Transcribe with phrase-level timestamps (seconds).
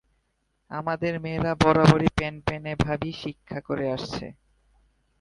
[0.71, 4.25] আমাদের মেয়েরা বরাবরই প্যানপেনে ভাবই শিক্ষা করে আসছে।